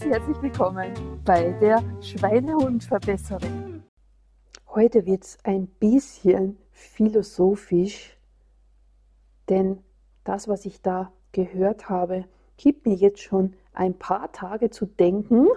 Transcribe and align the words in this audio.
ganz 0.00 0.14
herzlich 0.14 0.42
willkommen 0.42 1.20
bei 1.26 1.52
der 1.60 1.82
Schweinehundverbesserin. 2.00 3.82
Heute 4.68 5.04
wird 5.04 5.24
es 5.24 5.38
ein 5.44 5.66
bisschen 5.66 6.56
philosophisch, 6.70 8.16
denn 9.50 9.78
das, 10.24 10.48
was 10.48 10.64
ich 10.64 10.80
da 10.80 11.12
gehört 11.32 11.90
habe, 11.90 12.24
gibt 12.56 12.86
mir 12.86 12.94
jetzt 12.94 13.20
schon 13.20 13.54
ein 13.74 13.98
paar 13.98 14.32
Tage 14.32 14.70
zu 14.70 14.86
denken 14.86 15.48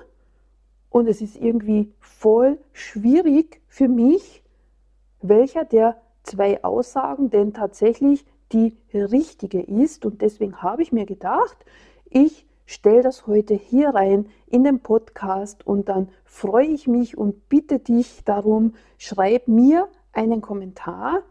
und 0.89 1.07
es 1.07 1.21
ist 1.21 1.37
irgendwie 1.37 1.93
voll 1.99 2.59
schwierig 2.73 3.61
für 3.67 3.87
mich, 3.87 4.43
welcher 5.21 5.63
der 5.63 6.01
zwei 6.23 6.61
Aussagen 6.65 7.29
denn 7.29 7.53
tatsächlich 7.53 8.25
die 8.51 8.75
richtige 8.93 9.61
ist. 9.61 10.05
Und 10.05 10.21
deswegen 10.21 10.61
habe 10.61 10.81
ich 10.81 10.91
mir 10.91 11.05
gedacht, 11.05 11.57
ich 12.09 12.45
stelle 12.65 13.01
das 13.01 13.27
heute 13.27 13.53
hier 13.53 13.89
rein 13.89 14.27
in 14.47 14.63
den 14.63 14.79
Podcast 14.79 15.65
und 15.65 15.89
dann 15.89 16.09
freue 16.25 16.67
ich 16.67 16.87
mich 16.87 17.17
und 17.17 17.49
bitte 17.49 17.79
dich 17.79 18.23
darum, 18.23 18.75
schreib 18.97 19.47
mir 19.47 19.87
einen 20.11 20.41
Kommentar, 20.41 21.23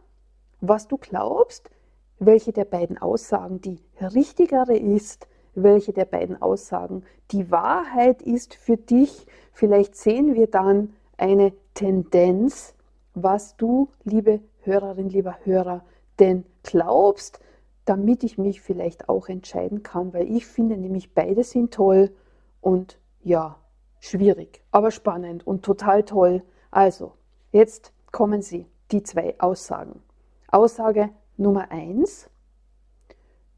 was 0.60 0.88
du 0.88 0.96
glaubst, 0.96 1.70
welche 2.18 2.52
der 2.52 2.64
beiden 2.64 2.98
Aussagen 2.98 3.60
die 3.60 3.80
richtigere 4.00 4.76
ist, 4.76 5.26
welche 5.54 5.92
der 5.92 6.04
beiden 6.04 6.40
Aussagen 6.40 7.04
die 7.30 7.50
Wahrheit 7.50 8.22
ist 8.22 8.54
für 8.54 8.76
dich. 8.76 9.26
Vielleicht 9.52 9.96
sehen 9.96 10.34
wir 10.34 10.46
dann 10.46 10.94
eine 11.16 11.52
Tendenz, 11.74 12.74
was 13.14 13.56
du, 13.56 13.88
liebe 14.04 14.40
Hörerin, 14.62 15.08
lieber 15.08 15.36
Hörer, 15.44 15.84
denn 16.18 16.44
glaubst, 16.62 17.40
damit 17.84 18.22
ich 18.24 18.38
mich 18.38 18.60
vielleicht 18.60 19.08
auch 19.08 19.28
entscheiden 19.28 19.82
kann, 19.82 20.12
weil 20.12 20.30
ich 20.30 20.46
finde 20.46 20.76
nämlich 20.76 21.14
beide 21.14 21.42
sind 21.44 21.74
toll 21.74 22.14
und 22.60 22.98
ja, 23.22 23.58
schwierig, 24.00 24.62
aber 24.70 24.90
spannend 24.90 25.46
und 25.46 25.64
total 25.64 26.04
toll. 26.04 26.42
Also, 26.70 27.12
jetzt 27.50 27.92
kommen 28.10 28.42
sie, 28.42 28.66
die 28.90 29.02
zwei 29.02 29.38
Aussagen. 29.38 30.02
Aussage 30.48 31.10
Nummer 31.36 31.70
eins: 31.70 32.30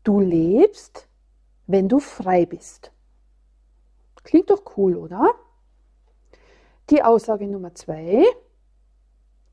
Du 0.05 0.20
lebst, 0.20 1.09
wenn 1.66 1.88
du 1.88 1.98
frei 1.98 2.47
bist. 2.47 2.92
Klingt 4.22 4.50
doch 4.50 4.62
cool, 4.77 4.97
oder? 4.97 5.34
Die 6.91 7.03
Aussage 7.03 7.47
Nummer 7.47 7.75
zwei: 7.75 8.25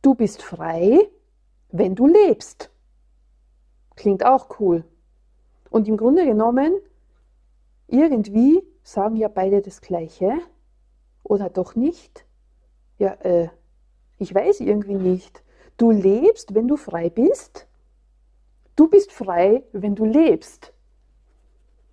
Du 0.02 0.16
bist 0.16 0.42
frei, 0.42 1.10
wenn 1.70 1.96
du 1.96 2.08
lebst. 2.08 2.71
Klingt 4.02 4.26
auch 4.26 4.60
cool. 4.60 4.84
Und 5.70 5.88
im 5.88 5.96
Grunde 5.96 6.26
genommen, 6.26 6.74
irgendwie 7.86 8.64
sagen 8.82 9.16
ja 9.16 9.28
beide 9.28 9.62
das 9.62 9.80
Gleiche. 9.80 10.40
Oder 11.22 11.52
doch 11.52 11.76
nicht? 11.76 12.26
Ja, 12.98 13.14
äh, 13.22 13.50
ich 14.18 14.34
weiß 14.34 14.62
irgendwie 14.62 14.96
nicht. 14.96 15.44
Du 15.78 15.92
lebst, 15.92 16.56
wenn 16.56 16.68
du 16.68 16.78
frei 16.78 17.12
bist. 17.12 17.68
Du 18.76 18.88
bist 18.88 19.12
frei, 19.12 19.64
wenn 19.72 19.94
du 19.94 20.06
lebst. 20.06 20.74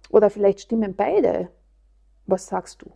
Oder 0.09 0.31
vielleicht 0.31 0.61
stimmen 0.61 0.97
beide. 0.97 1.51
Was 2.25 2.47
sagst 2.47 2.81
du? 2.81 2.91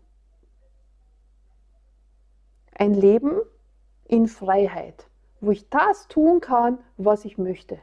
Ein 2.72 2.94
Leben 2.94 3.42
in 4.08 4.26
Freiheit, 4.26 5.06
wo 5.42 5.50
ich 5.50 5.68
das 5.68 6.08
tun 6.08 6.40
kann, 6.40 6.78
was 6.96 7.26
ich 7.26 7.36
möchte 7.36 7.78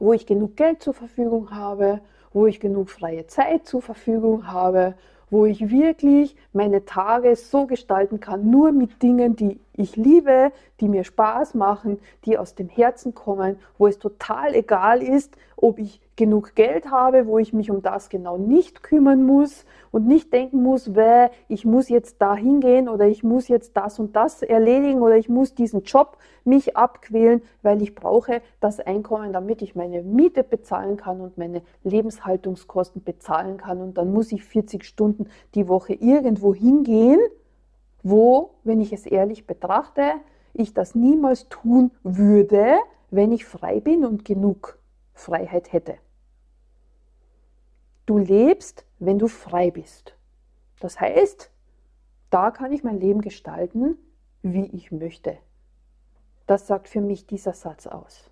wo 0.00 0.12
ich 0.12 0.26
genug 0.26 0.56
Geld 0.56 0.82
zur 0.82 0.94
Verfügung 0.94 1.50
habe, 1.52 2.00
wo 2.32 2.46
ich 2.46 2.58
genug 2.58 2.90
freie 2.90 3.26
Zeit 3.26 3.66
zur 3.66 3.82
Verfügung 3.82 4.48
habe, 4.48 4.94
wo 5.30 5.46
ich 5.46 5.70
wirklich 5.70 6.34
meine 6.52 6.84
Tage 6.84 7.36
so 7.36 7.66
gestalten 7.66 8.18
kann, 8.18 8.50
nur 8.50 8.72
mit 8.72 9.02
Dingen, 9.02 9.36
die 9.36 9.60
ich 9.80 9.96
liebe, 9.96 10.52
die 10.80 10.88
mir 10.88 11.04
Spaß 11.04 11.54
machen, 11.54 11.98
die 12.24 12.38
aus 12.38 12.54
dem 12.54 12.68
Herzen 12.68 13.14
kommen, 13.14 13.58
wo 13.78 13.86
es 13.86 13.98
total 13.98 14.54
egal 14.54 15.02
ist, 15.02 15.36
ob 15.56 15.78
ich 15.78 16.00
genug 16.16 16.54
Geld 16.54 16.90
habe, 16.90 17.26
wo 17.26 17.38
ich 17.38 17.52
mich 17.52 17.70
um 17.70 17.82
das 17.82 18.08
genau 18.08 18.36
nicht 18.36 18.82
kümmern 18.82 19.24
muss 19.24 19.64
und 19.90 20.06
nicht 20.06 20.32
denken 20.32 20.62
muss, 20.62 20.94
weh, 20.94 21.28
ich 21.48 21.64
muss 21.64 21.88
jetzt 21.88 22.16
da 22.20 22.34
hingehen 22.34 22.88
oder 22.88 23.06
ich 23.06 23.24
muss 23.24 23.48
jetzt 23.48 23.76
das 23.76 23.98
und 23.98 24.16
das 24.16 24.42
erledigen 24.42 25.00
oder 25.00 25.16
ich 25.16 25.28
muss 25.28 25.54
diesen 25.54 25.82
Job 25.82 26.18
mich 26.44 26.76
abquälen, 26.76 27.42
weil 27.62 27.82
ich 27.82 27.94
brauche 27.94 28.42
das 28.60 28.80
Einkommen, 28.80 29.32
damit 29.32 29.62
ich 29.62 29.74
meine 29.74 30.02
Miete 30.02 30.44
bezahlen 30.44 30.96
kann 30.96 31.20
und 31.20 31.38
meine 31.38 31.62
Lebenshaltungskosten 31.84 33.02
bezahlen 33.02 33.56
kann. 33.56 33.80
Und 33.80 33.98
dann 33.98 34.12
muss 34.12 34.32
ich 34.32 34.44
40 34.44 34.84
Stunden 34.84 35.26
die 35.54 35.68
Woche 35.68 35.94
irgendwo 35.94 36.54
hingehen 36.54 37.20
wo, 38.02 38.54
wenn 38.64 38.80
ich 38.80 38.92
es 38.92 39.06
ehrlich 39.06 39.46
betrachte, 39.46 40.14
ich 40.52 40.74
das 40.74 40.94
niemals 40.94 41.48
tun 41.48 41.90
würde, 42.02 42.78
wenn 43.10 43.32
ich 43.32 43.44
frei 43.44 43.80
bin 43.80 44.04
und 44.04 44.24
genug 44.24 44.78
Freiheit 45.14 45.72
hätte. 45.72 45.96
Du 48.06 48.18
lebst, 48.18 48.84
wenn 48.98 49.18
du 49.18 49.28
frei 49.28 49.70
bist. 49.70 50.16
Das 50.80 50.98
heißt, 51.00 51.50
da 52.30 52.50
kann 52.50 52.72
ich 52.72 52.82
mein 52.82 52.98
Leben 52.98 53.20
gestalten, 53.20 53.98
wie 54.42 54.66
ich 54.66 54.90
möchte. 54.90 55.36
Das 56.46 56.66
sagt 56.66 56.88
für 56.88 57.00
mich 57.00 57.26
dieser 57.26 57.52
Satz 57.52 57.86
aus. 57.86 58.30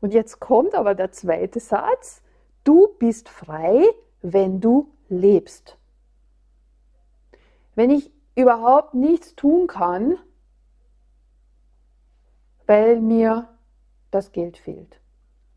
Und 0.00 0.14
jetzt 0.14 0.38
kommt 0.38 0.74
aber 0.74 0.94
der 0.94 1.10
zweite 1.10 1.58
Satz. 1.58 2.22
Du 2.62 2.88
bist 2.98 3.28
frei, 3.28 3.82
wenn 4.22 4.60
du 4.60 4.92
lebst. 5.08 5.76
Wenn 7.74 7.90
ich 7.90 8.12
überhaupt 8.38 8.94
nichts 8.94 9.34
tun 9.34 9.66
kann, 9.66 10.16
weil 12.66 13.00
mir 13.00 13.48
das 14.12 14.30
Geld 14.30 14.56
fehlt, 14.56 15.00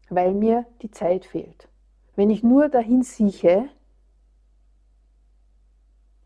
weil 0.10 0.34
mir 0.34 0.66
die 0.82 0.90
Zeit 0.90 1.26
fehlt. 1.26 1.70
Wenn 2.16 2.32
ich 2.32 2.42
nur 2.42 2.70
dahin 2.70 3.04
sieche, 3.04 3.70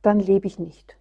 dann 0.02 0.20
lebe 0.20 0.48
ich 0.48 0.58
nicht. 0.58 0.98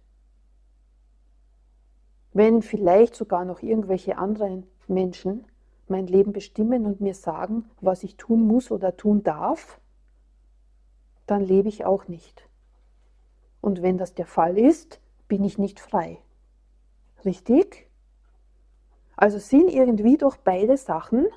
Wenn 2.33 2.61
vielleicht 2.61 3.15
sogar 3.15 3.45
noch 3.45 3.61
irgendwelche 3.61 4.17
anderen 4.17 4.67
Menschen 4.87 5.45
mein 5.87 6.05
Leben 6.05 6.33
bestimmen 6.33 6.85
und 6.85 6.99
mir 6.99 7.13
sagen, 7.13 7.69
was 7.79 8.03
ich 8.03 8.17
tun 8.17 8.45
muss 8.45 8.71
oder 8.71 8.97
tun 8.97 9.23
darf, 9.23 9.79
dann 11.27 11.41
lebe 11.41 11.69
ich 11.69 11.85
auch 11.85 12.09
nicht. 12.09 12.49
Und 13.61 13.81
wenn 13.81 13.97
das 13.97 14.15
der 14.15 14.25
Fall 14.25 14.57
ist, 14.57 14.99
bin 15.27 15.43
ich 15.43 15.57
nicht 15.57 15.79
frei. 15.79 16.19
Richtig? 17.23 17.87
Also 19.15 19.39
sind 19.39 19.69
irgendwie 19.69 20.17
doch 20.17 20.37
beide 20.37 20.77
Sachen 20.77 21.27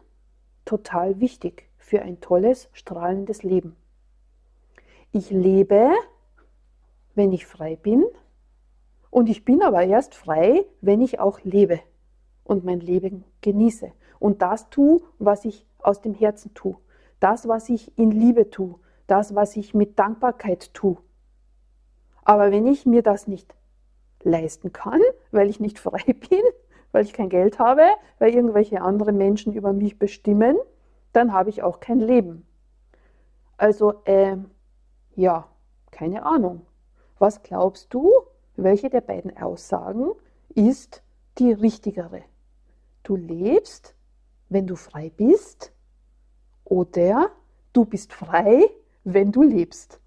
total 0.65 1.21
wichtig 1.21 1.71
für 1.79 2.03
ein 2.03 2.21
tolles, 2.21 2.69
strahlendes 2.73 3.43
Leben. 3.43 3.77
Ich 5.13 5.31
lebe, 5.31 5.91
wenn 7.15 7.33
ich 7.33 7.47
frei 7.47 7.77
bin, 7.77 8.05
und 9.11 9.29
ich 9.29 9.45
bin 9.45 9.63
aber 9.63 9.85
erst 9.85 10.15
frei, 10.15 10.67
wenn 10.81 11.01
ich 11.01 11.19
auch 11.19 11.41
lebe 11.43 11.81
und 12.45 12.65
mein 12.65 12.81
Leben 12.81 13.25
genieße 13.41 13.93
und 14.19 14.43
das 14.43 14.69
tue, 14.71 15.01
was 15.19 15.45
ich 15.45 15.67
aus 15.79 16.01
dem 16.01 16.15
Herzen 16.15 16.53
tue, 16.55 16.77
das, 17.21 17.49
was 17.49 17.69
ich 17.69 17.97
in 17.97 18.11
Liebe 18.11 18.51
tue, 18.51 18.79
das, 19.07 19.35
was 19.35 19.57
ich 19.57 19.73
mit 19.75 19.99
Dankbarkeit 19.99 20.75
tue. 20.75 20.99
Aber 22.23 22.53
wenn 22.53 22.67
ich 22.67 22.85
mir 22.85 23.03
das 23.03 23.27
nicht 23.27 23.55
leisten 24.23 24.73
kann, 24.73 25.01
weil 25.31 25.49
ich 25.49 25.61
nicht 25.61 25.79
frei 25.79 26.03
bin, 26.07 26.43
weil 26.93 27.05
ich 27.05 27.13
kein 27.13 27.29
Geld 27.29 27.59
habe, 27.59 27.83
weil 28.19 28.35
irgendwelche 28.35 28.81
andere 28.81 29.13
Menschen 29.13 29.53
über 29.53 29.73
mich 29.73 29.99
bestimmen, 29.99 30.57
dann 31.13 31.33
habe 31.33 31.51
ich 31.51 31.63
auch 31.63 31.81
kein 31.81 32.01
Leben. 32.01 32.47
Also, 33.57 34.03
äh, 34.05 34.37
ja, 35.15 35.49
keine 35.91 36.25
Ahnung. 36.25 36.67
Was 37.19 37.43
glaubst 37.43 37.93
du, 37.93 38.13
welche 38.57 38.91
der 38.91 39.01
beiden 39.01 39.37
Aussagen 39.37 40.13
ist 40.55 41.03
die 41.39 41.53
richtigere? 41.53 42.23
Du 43.03 43.17
lebst, 43.17 43.97
wenn 44.49 44.67
du 44.67 44.77
frei 44.77 45.11
bist, 45.11 45.73
oder 46.69 47.31
du 47.73 47.85
bist 47.85 48.13
frei, 48.13 48.71
wenn 49.05 49.33
du 49.33 49.43
lebst. 49.43 50.01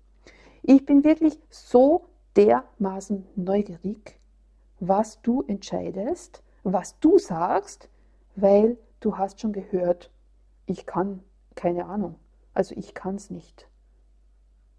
Ich 0.64 0.86
bin 0.86 1.04
wirklich 1.04 1.40
so 1.50 2.06
dermaßen 2.36 3.28
neugierig, 3.36 4.20
was 4.80 5.22
du 5.22 5.44
entscheidest, 5.44 6.44
was 6.64 7.00
du 7.00 7.18
sagst, 7.18 7.90
weil 8.36 8.78
du 9.00 9.18
hast 9.18 9.40
schon 9.40 9.54
gehört, 9.54 10.12
ich 10.66 10.86
kann, 10.86 11.24
keine 11.56 11.86
Ahnung, 11.86 12.16
also 12.54 12.76
ich 12.76 12.94
kann 12.94 13.16
es 13.16 13.30
nicht. 13.30 13.68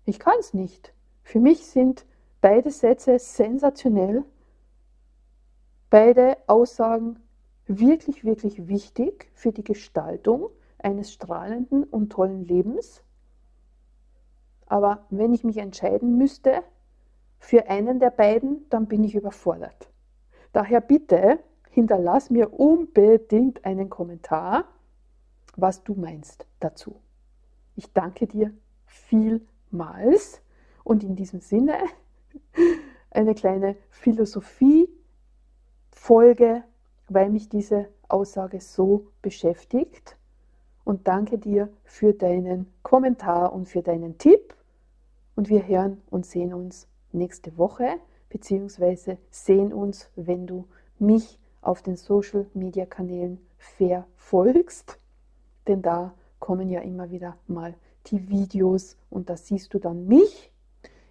Ich 0.04 0.19
kann 0.19 0.38
es 0.40 0.54
nicht. 0.54 0.93
Für 1.22 1.40
mich 1.40 1.66
sind 1.66 2.06
beide 2.40 2.70
Sätze 2.70 3.19
sensationell, 3.19 4.25
beide 5.90 6.38
Aussagen 6.46 7.20
wirklich, 7.66 8.25
wirklich 8.25 8.69
wichtig 8.69 9.31
für 9.34 9.52
die 9.52 9.64
Gestaltung 9.64 10.50
eines 10.78 11.12
strahlenden 11.12 11.84
und 11.84 12.10
tollen 12.10 12.44
Lebens. 12.44 13.02
Aber 14.66 15.06
wenn 15.10 15.32
ich 15.32 15.44
mich 15.44 15.58
entscheiden 15.58 16.19
müsste, 16.19 16.62
für 17.42 17.68
einen 17.68 17.98
der 17.98 18.10
beiden, 18.10 18.68
dann 18.70 18.86
bin 18.86 19.02
ich 19.02 19.16
überfordert. 19.16 19.90
Daher 20.52 20.80
bitte 20.80 21.40
hinterlass 21.70 22.30
mir 22.30 22.52
unbedingt 22.58 23.64
einen 23.64 23.90
Kommentar, 23.90 24.66
was 25.56 25.82
du 25.82 25.94
meinst 25.94 26.46
dazu. 26.60 27.00
Ich 27.74 27.92
danke 27.92 28.28
dir 28.28 28.54
vielmals 28.86 30.40
und 30.84 31.02
in 31.02 31.16
diesem 31.16 31.40
Sinne 31.40 31.78
eine 33.10 33.34
kleine 33.34 33.74
Philosophie-Folge, 33.90 36.62
weil 37.08 37.28
mich 37.28 37.48
diese 37.48 37.88
Aussage 38.08 38.60
so 38.60 39.08
beschäftigt. 39.20 40.16
Und 40.84 41.08
danke 41.08 41.38
dir 41.38 41.70
für 41.82 42.12
deinen 42.12 42.72
Kommentar 42.82 43.52
und 43.52 43.68
für 43.68 43.82
deinen 43.82 44.16
Tipp. 44.18 44.54
Und 45.34 45.48
wir 45.48 45.66
hören 45.66 46.00
und 46.08 46.24
sehen 46.24 46.54
uns 46.54 46.86
nächste 47.12 47.56
Woche, 47.59 47.97
beziehungsweise 48.29 49.19
sehen 49.31 49.73
uns, 49.73 50.11
wenn 50.17 50.47
du 50.47 50.67
mich 50.99 51.38
auf 51.61 51.82
den 51.82 51.97
Social 51.97 52.47
Media 52.55 52.87
Kanälen 52.87 53.41
verfolgst. 53.59 54.99
Denn 55.67 55.82
da 55.82 56.14
kommen 56.38 56.69
ja 56.69 56.81
immer 56.81 57.11
wieder 57.11 57.37
mal 57.47 57.75
die 58.06 58.29
Videos 58.29 58.97
und 59.11 59.31
da 59.31 59.37
siehst 59.37 59.75
du 59.75 59.79
dann 59.79 60.06
mich. 60.06 60.50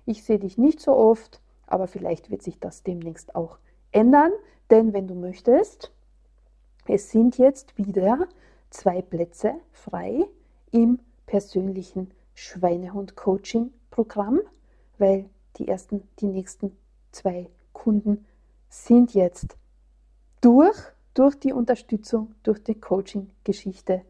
Ich 0.05 0.23
sehe 0.23 0.39
dich 0.39 0.57
nicht 0.57 0.81
so 0.81 0.93
oft, 0.93 1.41
aber 1.67 1.87
vielleicht 1.87 2.29
wird 2.29 2.41
sich 2.41 2.59
das 2.59 2.83
demnächst 2.83 3.35
auch 3.35 3.59
ändern, 3.91 4.31
denn 4.69 4.93
wenn 4.93 5.07
du 5.07 5.15
möchtest, 5.15 5.91
es 6.87 7.11
sind 7.11 7.37
jetzt 7.37 7.77
wieder 7.77 8.27
zwei 8.69 9.01
Plätze 9.01 9.53
frei 9.71 10.25
im 10.71 10.99
persönlichen 11.25 12.11
Schweinehund-Coaching-Programm, 12.33 14.39
weil 14.97 15.29
die 15.57 15.67
ersten, 15.67 16.07
die 16.19 16.27
nächsten 16.27 16.77
zwei 17.11 17.49
Kunden 17.73 18.25
sind 18.69 19.13
jetzt 19.13 19.57
durch, 20.39 20.77
durch 21.13 21.35
die 21.35 21.53
Unterstützung, 21.53 22.33
durch 22.43 22.63
die 22.63 22.79
Coaching-Geschichte. 22.79 24.01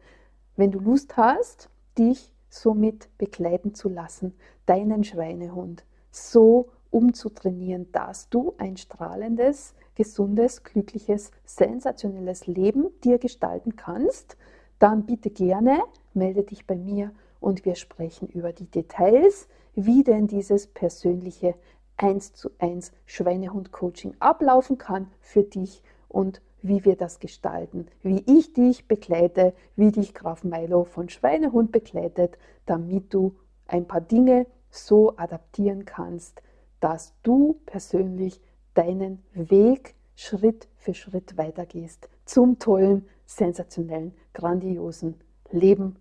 Wenn 0.56 0.70
du 0.70 0.78
Lust 0.78 1.16
hast, 1.16 1.68
dich 1.98 2.32
somit 2.48 3.08
begleiten 3.18 3.74
zu 3.74 3.88
lassen, 3.88 4.34
deinen 4.66 5.04
Schweinehund 5.04 5.84
so 6.10 6.68
umzutrainieren, 6.90 7.90
dass 7.92 8.28
du 8.28 8.54
ein 8.58 8.76
strahlendes, 8.76 9.74
gesundes, 9.94 10.62
glückliches, 10.62 11.30
sensationelles 11.44 12.46
Leben 12.46 12.90
dir 13.02 13.18
gestalten 13.18 13.76
kannst, 13.76 14.36
dann 14.78 15.06
bitte 15.06 15.30
gerne 15.30 15.82
melde 16.14 16.42
dich 16.42 16.66
bei 16.66 16.76
mir 16.76 17.12
und 17.40 17.64
wir 17.64 17.74
sprechen 17.74 18.28
über 18.28 18.52
die 18.52 18.66
Details, 18.66 19.48
wie 19.74 20.02
denn 20.02 20.26
dieses 20.26 20.66
persönliche 20.66 21.54
1 21.96 22.34
zu 22.34 22.50
1 22.58 22.92
Schweinehund-Coaching 23.06 24.14
ablaufen 24.18 24.78
kann 24.78 25.08
für 25.20 25.42
dich 25.42 25.82
und 26.08 26.42
wie 26.62 26.84
wir 26.84 26.96
das 26.96 27.18
gestalten, 27.18 27.88
wie 28.02 28.22
ich 28.26 28.52
dich 28.52 28.86
begleite, 28.86 29.52
wie 29.76 29.90
dich 29.90 30.14
Graf 30.14 30.44
Milo 30.44 30.84
von 30.84 31.08
Schweinehund 31.08 31.72
begleitet, 31.72 32.38
damit 32.66 33.12
du 33.12 33.34
ein 33.66 33.86
paar 33.86 34.00
Dinge 34.00 34.46
so 34.70 35.16
adaptieren 35.16 35.84
kannst, 35.84 36.42
dass 36.80 37.14
du 37.22 37.60
persönlich 37.66 38.40
deinen 38.74 39.22
Weg 39.34 39.94
Schritt 40.14 40.68
für 40.76 40.94
Schritt 40.94 41.36
weitergehst 41.36 42.08
zum 42.24 42.58
tollen, 42.58 43.06
sensationellen, 43.26 44.14
grandiosen 44.34 45.16
Leben, 45.50 45.96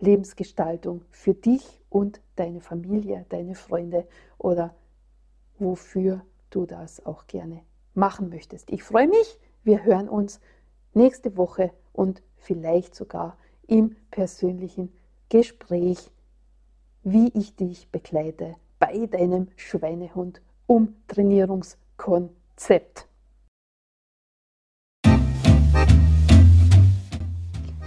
Lebensgestaltung 0.00 1.02
für 1.10 1.34
dich 1.34 1.80
und 1.94 2.20
deine 2.34 2.60
Familie, 2.60 3.24
deine 3.28 3.54
Freunde 3.54 4.08
oder 4.36 4.74
wofür 5.60 6.22
du 6.50 6.66
das 6.66 7.06
auch 7.06 7.28
gerne 7.28 7.60
machen 7.94 8.30
möchtest. 8.30 8.72
Ich 8.72 8.82
freue 8.82 9.06
mich, 9.06 9.38
wir 9.62 9.84
hören 9.84 10.08
uns 10.08 10.40
nächste 10.92 11.36
Woche 11.36 11.70
und 11.92 12.20
vielleicht 12.36 12.96
sogar 12.96 13.38
im 13.68 13.94
persönlichen 14.10 14.92
Gespräch, 15.28 16.10
wie 17.04 17.28
ich 17.28 17.54
dich 17.54 17.88
begleite 17.90 18.56
bei 18.80 19.06
deinem 19.06 19.46
Schweinehund 19.54 20.42
Umtrainierungskonzept. 20.66 23.06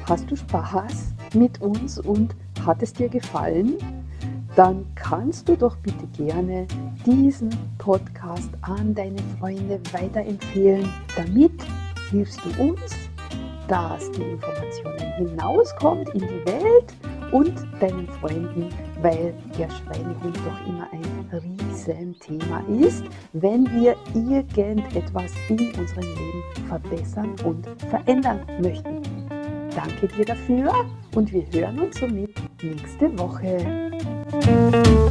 Hast 0.05 0.31
du 0.31 0.37
Spaß 0.37 1.13
mit 1.33 1.61
uns 1.61 1.99
und 1.99 2.33
hat 2.65 2.81
es 2.81 2.93
dir 2.93 3.09
gefallen? 3.09 3.96
Dann 4.57 4.87
kannst 4.95 5.47
du 5.47 5.55
doch 5.55 5.75
bitte 5.77 6.07
gerne 6.17 6.65
diesen 7.05 7.49
Podcast 7.77 8.49
an 8.61 8.95
deine 8.95 9.19
Freunde 9.39 9.79
weiterempfehlen. 9.91 10.91
Damit 11.15 11.51
hilfst 12.09 12.39
du 12.43 12.63
uns, 12.63 12.95
dass 13.67 14.11
die 14.13 14.23
Informationen 14.23 15.13
hinauskommt 15.17 16.09
in 16.09 16.21
die 16.21 16.51
Welt 16.51 16.93
und 17.31 17.53
deinen 17.79 18.07
Freunden, 18.19 18.69
weil 19.03 19.35
der 19.59 19.69
Schweinehund 19.69 20.37
doch 20.37 20.67
immer 20.67 20.87
ein 20.91 21.29
Riesenthema 21.31 22.63
ist, 22.81 23.03
wenn 23.33 23.63
wir 23.79 23.95
irgendetwas 24.15 25.33
in 25.49 25.71
unserem 25.75 26.01
Leben 26.01 26.43
verbessern 26.67 27.35
und 27.45 27.67
verändern 27.89 28.39
möchten. 28.59 29.03
Danke 29.75 30.07
dir 30.07 30.25
dafür 30.25 30.73
und 31.13 31.31
wir 31.31 31.45
hören 31.51 31.79
uns 31.79 31.99
somit 31.99 32.33
nächste 32.63 33.15
Woche. 33.19 34.16
Música 34.31 35.06